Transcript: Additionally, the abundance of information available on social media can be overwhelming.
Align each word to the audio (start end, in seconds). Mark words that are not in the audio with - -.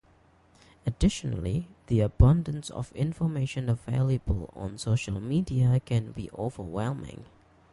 Additionally, 0.87 1.67
the 1.85 1.99
abundance 1.99 2.71
of 2.71 2.91
information 2.93 3.69
available 3.69 4.51
on 4.55 4.79
social 4.79 5.19
media 5.21 5.79
can 5.79 6.11
be 6.11 6.27
overwhelming. 6.31 7.25